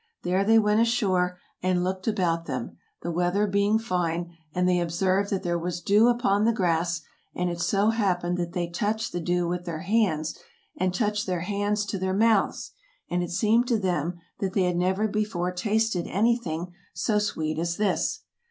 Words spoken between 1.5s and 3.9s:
and looked about them, the weather being